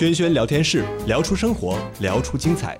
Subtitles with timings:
[0.00, 2.74] 萱萱聊天室，聊出生活，聊出精彩。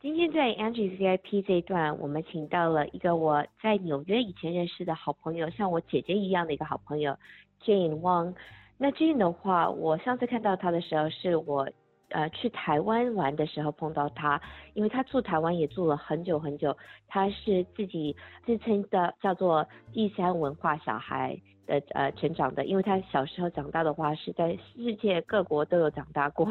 [0.00, 7.16] 今天在 Angie VIP 这一段，我们请到了一个我在纽约以前认识的好朋友，像我姐姐一样的一个好朋友
[7.64, 8.34] Jane Wang。
[8.78, 11.68] 那 Jane 的话，我上次看到她的时候，是我
[12.10, 14.40] 呃去台湾玩的时候碰到他，
[14.74, 16.76] 因为他住台湾也住了很久很久，
[17.06, 26.46] 他是自己自称的叫做第三文化小孩的呃成长的，因为他小时候长大的话是在世界各国都有长大过。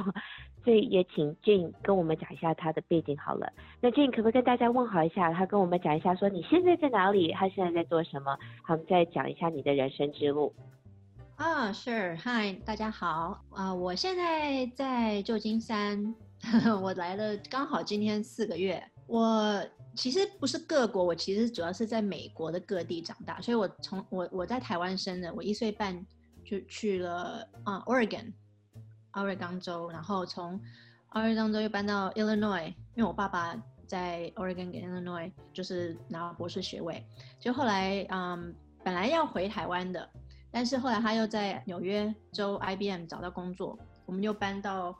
[0.63, 3.53] 所以也请 Jane 跟我们讲一下他的背景好了。
[3.79, 5.31] 那 Jane 可不可以跟大家问好一下？
[5.31, 7.31] 他跟我们讲一下，说你现在在哪里？
[7.31, 8.37] 他现在在做什么？
[8.63, 10.53] 好，我们再讲一下你的人生之路。
[11.37, 16.15] 啊，是，嗨，大家好啊，我现在在旧金山，
[16.81, 18.83] 我来了刚好今天四个月。
[19.05, 19.63] 我
[19.95, 26.03] 其实不是各国，我其实主要是在美国的各地长大，所以我从我我在台湾生的，我一岁半
[26.43, 28.33] 就去了啊，Oregon。
[29.11, 30.59] 奥瑞冈州，然后从
[31.09, 37.05] 奥瑞冈州又搬到 Illinois，因为我爸爸在 Oregon 跟 Illinois 就是拿博士学位。
[37.39, 40.07] 就后来，嗯，本来要回台湾的，
[40.51, 44.97] 但是后来他又在纽约州 IBM 找到工作，我们又搬到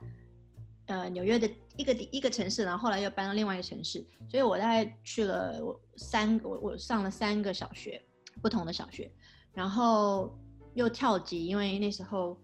[0.88, 8.02] 呃纽约的一个一个城市，然后后来又搬到另外一个城市，所以我大概去了我三，我我上了三个小学，
[8.42, 9.12] 不同的小学，
[9.54, 10.38] 然后
[10.74, 12.38] 又跳级，因为那时候。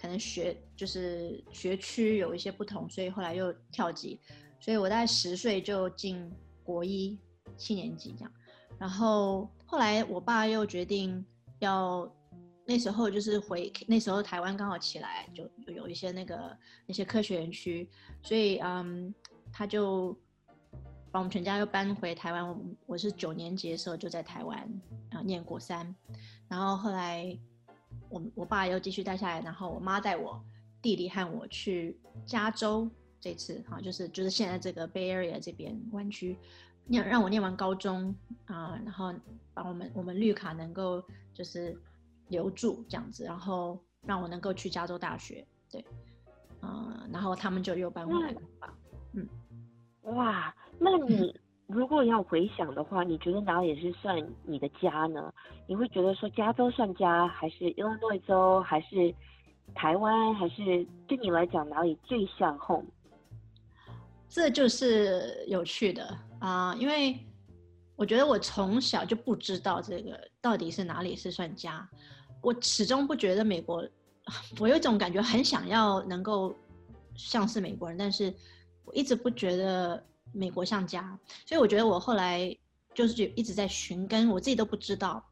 [0.00, 4.20] 可能学就是学区有一些不同，所以后来又跳级，
[4.60, 7.18] 所以我大概十岁就进国一
[7.56, 8.32] 七年级这样，
[8.78, 11.26] 然后后来我爸又决定
[11.58, 12.08] 要，
[12.68, 16.54] 那时候就是回那时候台湾刚好起来，就有一些那个
[16.86, 17.88] 那些科学园区，
[18.22, 19.12] 所以嗯，
[19.50, 20.14] 他就
[21.10, 22.46] 把我们全家又搬回台湾。
[22.46, 24.58] 我我是九年级的时候就在台湾
[25.10, 25.94] 啊念国三，
[26.46, 27.36] 然后后来。
[28.10, 30.42] 我我爸又继续带下来，然后我妈带我
[30.80, 32.88] 弟弟和我去加州。
[33.20, 36.38] 这次哈，就是就是现在这个 Bay Area 这边湾区，
[36.86, 38.14] 念让我念完高中
[38.46, 39.12] 啊、然后
[39.52, 41.02] 把我们我们绿卡能够
[41.34, 41.78] 就是
[42.28, 45.46] 留住这样子，然后让我能够去加州大学。
[45.70, 45.84] 对，
[46.62, 48.72] 嗯、呃，然后他们就又搬回来了吧。
[49.12, 49.28] 嗯，
[50.14, 51.34] 哇，那你。
[51.68, 55.30] 如果要回想的话，你觉得哪里是算你的家呢？
[55.66, 59.14] 你会觉得说加州算家，还是伊利诺州，还是
[59.74, 62.86] 台湾，还是对你来讲哪里最像 home？
[64.30, 66.04] 这就是有趣的
[66.38, 67.14] 啊，呃，因为
[67.96, 71.86] 我觉得我从小就不知道这个到底是哪里是算家，
[72.42, 73.86] 我始终不觉得美国，
[74.60, 76.54] 我有一种感觉很想要能够
[77.14, 78.34] 像是美国人，但是
[78.84, 80.02] 我一直不觉得。
[80.34, 82.54] 美国像家，所以我觉得我后来
[82.92, 85.24] 就是一直在寻根，我自己都不知道。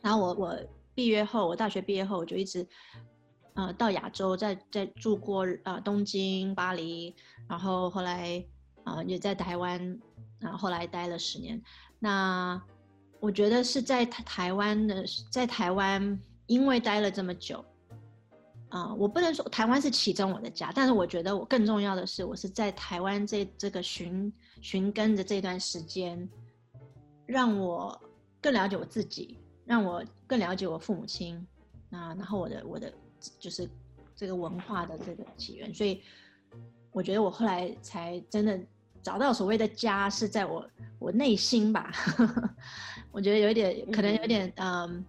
[0.00, 0.56] 然后我我
[0.94, 2.64] 毕业后，我大学毕业后，我就一直
[3.54, 7.12] 呃到亚洲，在在住过呃东京、巴黎，
[7.48, 8.38] 然后后来
[8.84, 10.00] 啊、呃、也在台湾，
[10.38, 11.60] 然后来待了十年。
[11.98, 12.62] 那
[13.24, 17.64] 我觉得是在台湾的，在台湾因为待了这么久。
[18.68, 24.30] 啊、我不能说台湾是其中我的家，但是我觉得我更重要的是，我是在台湾这这个寻
[24.60, 26.28] 寻根的这段时间，
[27.24, 27.98] 让我
[28.42, 31.36] 更了解我自己，让我更了解我父母亲，
[31.92, 32.92] 啊，然后我的我的
[33.38, 33.66] 就是
[34.14, 36.02] 这个文化的这个起源，所以
[36.92, 38.60] 我觉得我后来才真的
[39.02, 40.68] 找到所谓的家是在我
[40.98, 41.92] 我内心吧，
[43.14, 45.04] 我觉得有一点可能有点嗯、呃、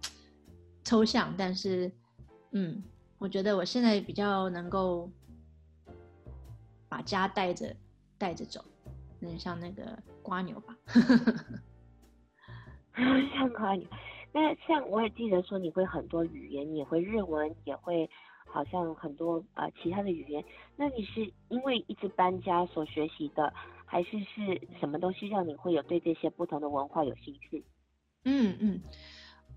[0.84, 1.90] 抽象，但是
[2.52, 2.82] 嗯。
[3.18, 5.10] 我觉得我现在比较能够
[6.86, 7.74] 把家带着
[8.18, 8.62] 带着走，
[9.20, 10.76] 有点像那个瓜牛吧，
[12.94, 13.88] 像瓜牛。
[14.32, 18.10] 那像我也记得说你会很多语言，你也会日文，也会
[18.44, 20.44] 好像很多呃其他的语言。
[20.76, 23.50] 那你是因为一直搬家所学习的，
[23.86, 27.64] 还是是什么东西让你会有对这些不同的文化有兴趣？
[28.26, 28.82] 嗯嗯。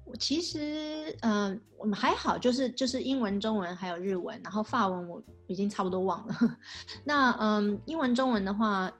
[0.05, 6.35] 我其实，嗯、呃，我们还好，就是就是英文、中文还有日文，然后法文我已经差不多忘了。
[7.05, 8.91] 那嗯、英文、中文的话，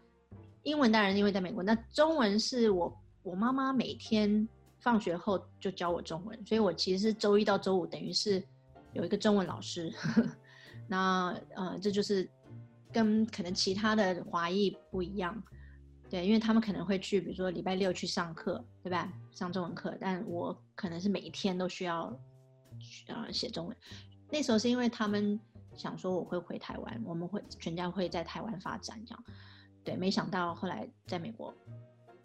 [0.62, 4.48] 英文当然因为在美国，那中文是我我妈妈每天
[4.82, 8.44] 放学后就教我中文，所以我其实是周一到周五等于是
[8.94, 9.92] 有一个中文老师。
[10.88, 12.30] 那呃，这就是
[12.94, 15.42] 跟可能其他的华裔不一样。
[16.10, 19.12] 对，因为他们可能会去，比如说礼拜六去上课，对吧？
[19.32, 22.12] 上中文课，但我可能是每一天都需要，
[23.08, 23.78] 呃，写中文。
[24.32, 25.40] 那时候是因为他们
[25.76, 29.24] 想说我会回台湾，我们会全家会在台湾发展这样。
[29.84, 31.54] 对，没想到后来在美国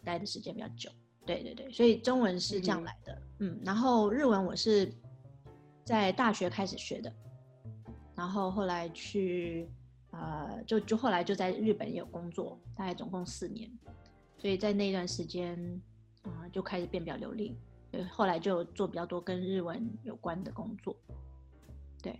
[0.03, 0.89] 待的时间比较久。
[1.25, 3.13] 对对对，所以中文是这样来的。
[3.39, 4.91] 嗯，嗯，然后日文我是
[5.83, 7.13] 在大学开始学的。
[8.15, 9.69] 然后后来去
[10.17, 13.69] 呃，就就后来就在日本也有工作，大概总共四年，
[14.37, 15.57] 所以在那段时间
[16.23, 17.55] 啊、呃、就开始变比较流利，
[17.91, 20.95] 对，后来就做比较多跟日文有关的工作，
[22.01, 22.19] 对。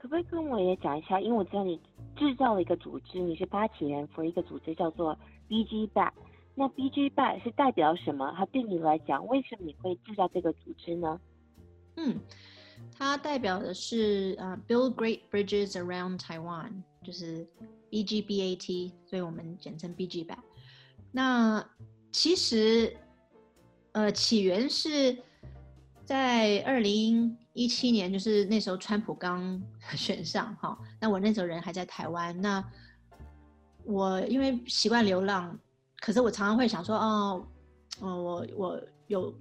[0.00, 1.20] 可不可以跟我也讲一下？
[1.20, 1.76] 因为我知道你
[2.14, 5.18] 制造了一个组织，你是发起人，for 一个组织叫做
[5.48, 6.12] BG Back。
[6.54, 8.32] 那 BG Back 是代表什么？
[8.36, 11.20] 它对你来讲，为什么你会制造这个组织呢？
[11.96, 12.16] 嗯，
[12.96, 17.46] 它代表的是呃、，Build Great Bridges Around Taiwan，就是
[17.90, 20.38] BGBAT，所以我们简称 BG Back。
[21.12, 21.64] 那
[22.12, 22.96] 其实
[23.92, 25.16] 呃，起源是
[26.04, 27.36] 在二零。
[27.54, 29.60] 一七年就是那时候，川普刚
[29.96, 32.40] 选上哈，那我那时候人还在台湾。
[32.40, 32.64] 那
[33.84, 35.58] 我因为习惯流浪，
[35.98, 37.44] 可是我常常会想说，哦，
[38.00, 39.34] 哦，我我有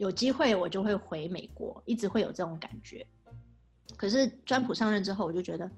[0.00, 3.06] 有机会，我就会回美国，一直会有这种感觉。
[3.98, 5.70] 可是川普上任之后，我就觉得，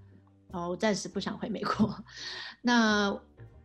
[0.53, 1.93] 哦，我暂时不想回美国。
[2.63, 3.13] 那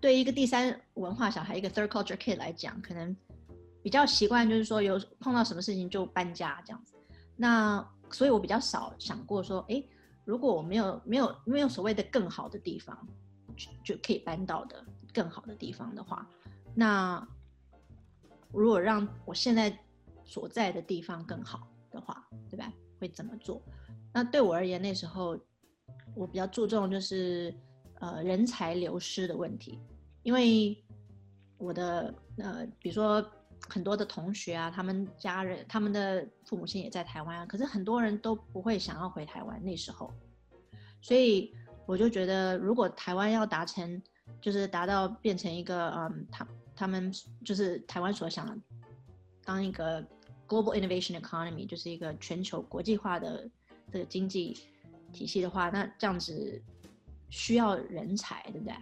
[0.01, 3.15] 对一个第三文化小孩，一个 third culture kid 来讲，可能
[3.83, 6.95] 比较习惯就是说，有碰到什么事情就搬家这样子。
[7.35, 9.83] 那所以我比较少想过说，哎，
[10.25, 12.97] 如果我没有没有没有所谓的更好的地方，
[13.83, 14.83] 就可以搬到的
[15.13, 16.27] 更好的地方的话，
[16.73, 17.23] 那
[18.51, 19.77] 如果让我现在
[20.27, 22.71] 所在的地方更好的话，对吧？
[22.99, 23.59] 会怎么做？
[24.13, 25.35] 那对我而言，那时候
[26.13, 27.51] 我比较注重就是
[27.95, 29.79] 呃人才流失的问题，
[30.21, 30.77] 因为
[31.57, 33.27] 我的呃比如说。
[33.69, 40.13] 很多的同学啊，他们家人、他们的父母亲也在台湾啊，可是很多人都不会想要回台湾那时候，
[41.01, 41.51] 所以
[41.87, 44.01] 我就觉得，如果台湾要达成，
[44.39, 47.11] 就是达到变成一个，嗯，他他们
[47.43, 48.61] 就是台湾所想
[49.43, 50.05] 当一个
[50.47, 53.49] global innovation economy，就是一个全球国际化的
[53.91, 54.57] 这个经济
[55.11, 56.61] 体系的话，那这样子
[57.29, 58.73] 需要人才，对不对？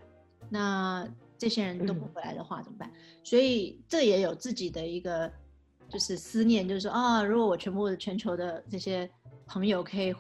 [0.50, 1.08] 那
[1.38, 2.90] 这些人都不回来的话怎么办？
[2.90, 5.32] 嗯、所以这也有自己的一个
[5.90, 9.10] 就是思念，就是说啊，如果我全部的全球的这些
[9.48, 10.14] 朋友可以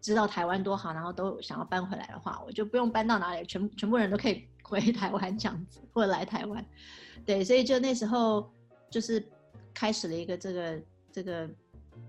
[0.00, 6.64] 知道台湾多好，然后都想要搬回来的话，我就不用搬到哪里，全全部人都可以回 台湾这样子，或者来台湾。
[7.24, 8.50] 对，所以就那时候
[8.90, 9.24] 就是
[9.82, 11.50] 开始了一个这个这个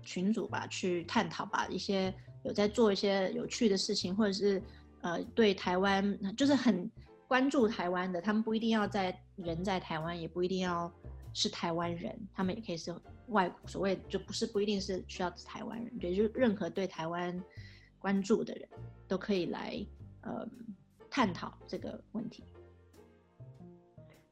[0.00, 4.62] 群组吧，去探讨吧，一些有在做一些有趣的事情，或者是
[5.00, 6.88] 呃对台湾就是很。
[7.26, 10.92] 关注台湾的，他们不一定要在人在台湾，也不一定要
[11.32, 12.94] 是台湾人，他们也可以是
[13.28, 17.42] 外所谓就不是不一定是需要台湾人，对，就任何对台湾
[17.98, 18.68] 关注的人
[19.08, 19.84] 都可以来
[20.20, 20.46] 呃
[21.10, 22.44] 探讨这个问题。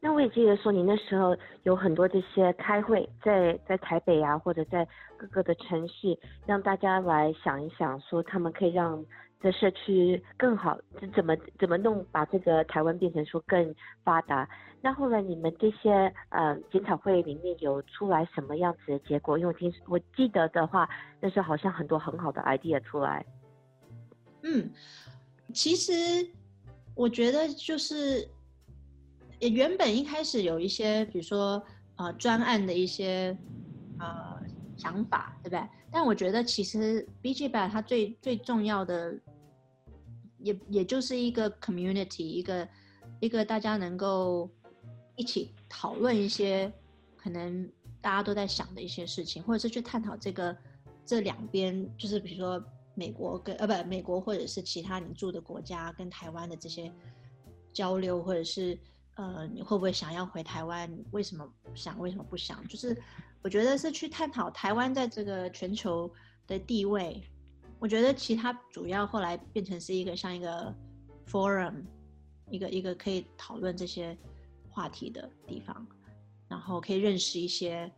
[0.03, 9.03] 那我也记得说，你那时候有很多这些开会在在台北啊，或者在各个的城市，让大家来想一想，说他们可以让。
[9.43, 10.79] 的社区更好，
[11.13, 14.49] 怎么怎么弄把这个台湾变成说更发达？
[14.81, 15.91] 那后来你们这些
[16.29, 19.37] 呃检讨会里面有出来什么样子的结果？
[19.37, 20.89] 因为我听我记得的话，
[21.21, 23.27] 那时候好像很多很好的 idea 出来。
[24.45, 24.71] 嗯，
[25.53, 25.93] 其实
[26.95, 28.25] 我觉得就是
[29.43, 31.61] 也原本一开始有一些，比如说
[31.97, 33.37] 呃专案的一些
[33.99, 34.41] 呃
[34.77, 35.69] 想法，对不对？
[35.91, 39.19] 但我觉得其实 B G b a 它最最重要的。
[40.45, 42.69] 也也就是一个 community，一个
[43.21, 44.51] 一个大家能够
[45.15, 46.73] 一起讨论一些
[47.17, 47.71] 可能
[48.01, 50.57] 大家都在想的一些事情，或者是去探讨这个
[51.07, 52.61] 这两边，就是比如说
[52.97, 56.93] 美国跟呃不美国或者是其他你住的国家跟台湾的这些
[57.73, 58.77] 交流，或者是
[59.15, 60.91] 呃你会不会想要回台湾？
[61.11, 61.99] 为什么想？
[61.99, 62.67] 为什么不想？
[62.67, 62.97] 就是
[63.43, 66.11] 我觉得是去探讨台湾在这个全球
[66.47, 67.23] 的地位。
[67.79, 70.73] 我觉得其他主要后来变成是一个像一个
[71.27, 71.83] forum，
[72.49, 74.17] 一个一个可以讨论这些
[74.71, 75.85] 话题的地方，
[76.49, 77.91] 然后可以认识一些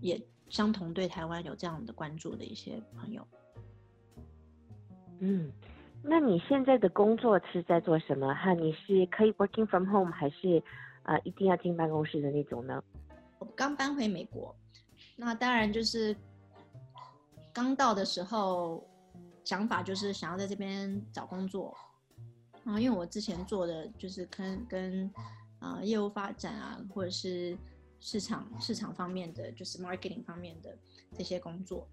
[0.00, 3.26] 也相同对台湾有这样的关注的一些朋友。
[5.20, 5.52] 嗯，
[6.02, 8.34] 那你现在的工作是在做什么？
[8.34, 10.62] 哈，你是可以 working from home 还是
[11.02, 12.82] 啊、一定要进办公室的那种呢？
[13.38, 14.54] 我刚搬回美国，
[15.16, 16.16] 那当然就是
[17.52, 18.86] 刚到的时候。
[19.42, 21.74] 想法就是想要在这边找工作，
[22.64, 25.10] 啊，因为我之前做的就是跟跟
[25.58, 27.56] 啊、业务发展啊，或者是
[27.98, 30.76] 市场市场方面的，就是 marketing 方面的
[31.16, 31.88] 这些工作，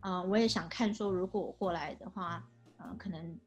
[0.00, 2.42] 啊、我也想看说，如果我过来的话，
[2.84, 3.38] 呃，可能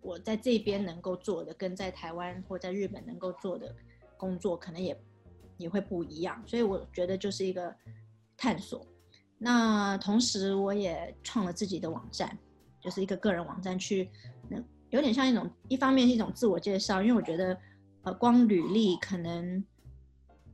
[0.00, 3.74] 我在这边能够做的，跟在台湾或在日本能够做的
[4.16, 4.98] 工作，可能也
[5.56, 7.74] 也会不一样，所以我觉得就是一个
[8.36, 8.86] 探索。
[9.38, 12.36] 那同时，我也创了自己的网站，
[12.80, 14.10] 就是一个个人网站去，
[14.48, 17.58] 那有点像一种，一方面是一种自我介绍，因为我觉得，
[18.02, 19.64] 呃，光履历可能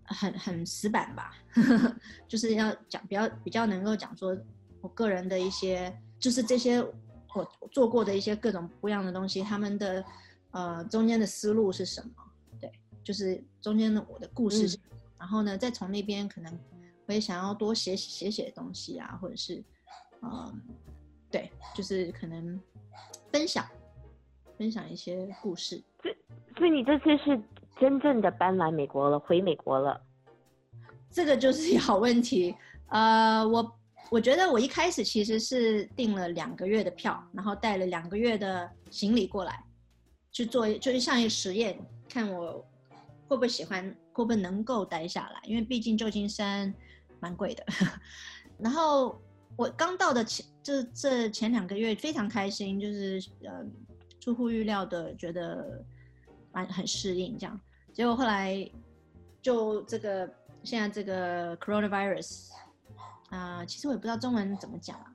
[0.05, 1.35] 很很死板吧，
[2.29, 4.37] 就是要讲比较比较能够讲说
[4.81, 6.81] 我个人的一些，就是这些
[7.41, 10.05] 我做过的一些各种不一样的东西，他们的
[10.51, 12.23] 呃中间的思路是什么？
[12.61, 12.73] 对，
[13.05, 14.79] 就是中间的我的故事
[15.19, 16.59] 然后呢，再从那边可能
[17.07, 19.63] 我也想要多写写写东西啊，或者是。
[20.23, 20.61] 嗯，
[21.31, 22.59] 对，就是可能
[23.31, 23.65] 分享
[24.57, 25.81] 分享一些故事。
[26.03, 26.17] 所以，
[26.57, 27.41] 所以你这次是
[27.79, 30.01] 真正的搬来美国了，回美国了？
[31.11, 32.57] 这个就是好问题。
[32.89, 33.79] 呃，我
[34.11, 39.63] 我觉得我一开始其实是订了两个月的票，然后带了两个月的行李过来
[40.33, 42.53] 去做，就是像一个实验，看我
[43.29, 45.41] 会不会喜欢，会不会能够待下来。
[45.45, 46.73] 因为毕竟旧金山
[47.21, 47.65] 蛮贵的，
[48.59, 49.21] 然后。
[49.57, 53.65] 我刚到的前这这前两个月非常开心，就是呃
[54.21, 55.83] 出乎预料的觉得
[56.53, 57.59] 蛮很适应这样，
[57.91, 58.71] 结果后来
[59.41, 60.31] 就这个
[60.63, 62.51] 现在这个 coronavirus
[63.31, 65.13] 啊、呃，其实我也不知道中文怎么讲啊，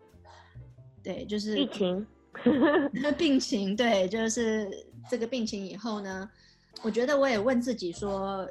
[1.03, 2.06] 对，就是疫情，
[3.18, 4.70] 病情，对，就是
[5.10, 6.30] 这个病情以后呢，
[6.82, 8.50] 我觉得我也问自己说，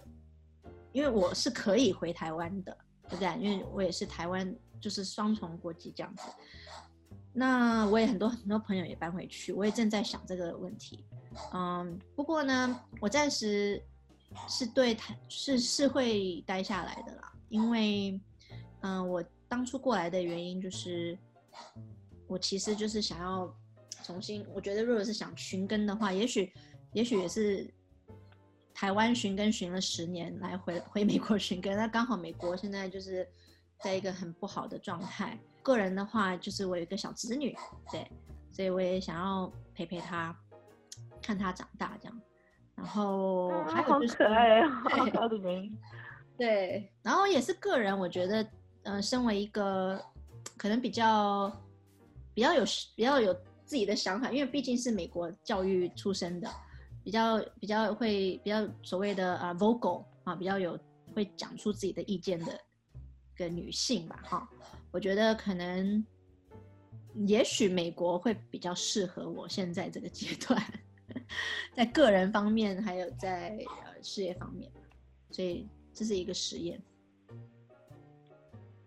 [0.93, 2.77] 因为我是可以回台湾的，
[3.09, 3.39] 对不对？
[3.41, 4.55] 因为我也是台湾。
[4.81, 6.23] 就是双重国籍这样子，
[7.35, 11.05] 那我也很多很多朋友也搬回去，我也正在想这个问题。
[11.53, 13.85] 嗯，不过呢，我暂时
[14.49, 18.19] 是对台是是会待下来的啦，因为
[18.81, 21.19] 嗯，我当初过来的原因就是，
[22.27, 23.55] 我其实就是想要
[24.03, 26.51] 重新，我觉得如果是想寻根的话，也许
[26.95, 27.71] 也许也是
[28.73, 33.29] 台湾寻根寻了十年，来回回美国寻根，那刚好美国现在就是。
[33.83, 35.41] 在一个很不好的状态。
[35.63, 37.57] 个人的话，就是我有一个小侄女，
[37.91, 38.07] 对，
[38.53, 40.37] 所以我也想要陪陪她，
[41.23, 42.21] 看她长大这样。
[42.75, 45.75] 然后还有就是，好可爱啊，好可爱的名。
[46.37, 48.47] 对，然后也是个人，我觉得，
[48.83, 50.03] 呃，身为一个
[50.57, 51.51] 可能比较
[52.35, 52.65] 比较有
[52.97, 53.33] 比较有
[53.65, 56.49] 自己的想法，因为毕竟是美国教育出身的，
[57.05, 60.79] 比较比较会比较所谓的啊 vocal 啊，比较有
[61.15, 62.59] 会讲出自己的意见的。
[63.37, 64.47] 个女性吧，哈，
[64.91, 66.05] 我觉得可能，
[67.27, 70.63] 也许美国会比较适合我现在这个阶段，
[71.75, 74.71] 在个人方面还有在呃事业方面，
[75.31, 76.79] 所以这是一个实验。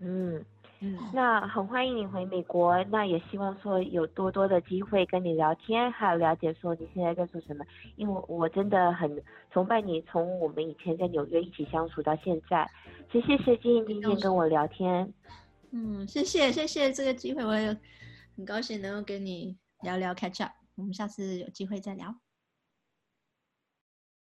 [0.03, 0.45] 嗯。
[0.85, 7.63] 嗯，那很欢迎你回美国，那也希望说有多多的机会跟你聊天，还有了解说你现在在做什么，
[7.95, 12.69] 因为我真的很崇拜你，从我们以前在纽约一起相处到现在。
[13.09, 15.13] 谢谢谢金今天跟我聊天，
[15.71, 17.77] 嗯，谢谢谢谢这个机会，我也
[18.35, 22.13] 很高兴能够跟你聊聊 catch up，我们下次有机会再聊。